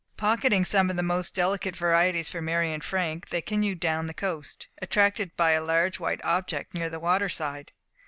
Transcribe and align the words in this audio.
Pocketing 0.17 0.65
some 0.65 0.89
of 0.89 0.95
the 0.95 1.03
most 1.03 1.35
delicate 1.35 1.75
varieties 1.75 2.31
for 2.31 2.41
Mary 2.41 2.73
and 2.73 2.83
Frank, 2.83 3.29
they 3.29 3.39
continued 3.39 3.79
down 3.81 4.07
the 4.07 4.15
coast, 4.15 4.67
attracted 4.81 5.37
by 5.37 5.51
a 5.51 5.63
large 5.63 5.99
white 5.99 6.25
object 6.25 6.73
near 6.73 6.89
the 6.89 6.99
water 6.99 7.29
side. 7.29 7.71